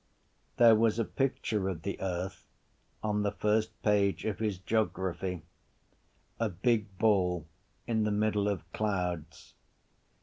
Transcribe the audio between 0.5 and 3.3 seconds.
There was a picture of the earth on